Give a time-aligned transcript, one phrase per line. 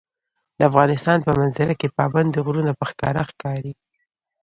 [0.57, 3.73] د افغانستان په منظره کې پابندي غرونه په ښکاره ښکاري.